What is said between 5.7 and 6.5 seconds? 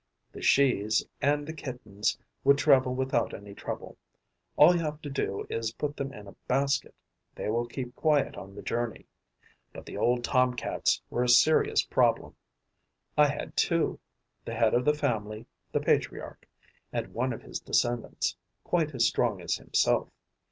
put them in a